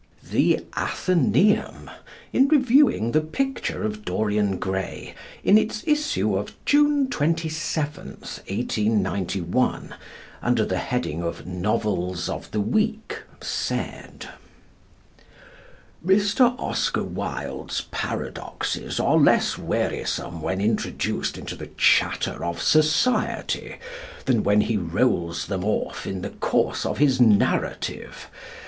[0.31, 1.87] The Athenæum
[2.33, 9.93] in reviewing "The Picture of Dorian Gray," in its issue of June 27th, 1891,
[10.41, 14.27] under the heading of "Novels of the Week," said:
[16.03, 16.57] Mr.
[16.59, 23.75] Oscar Wilde's paradoxes are less wearisome when introduced into the chatter of society
[24.25, 28.31] than when he rolls them off in the course of his narrative.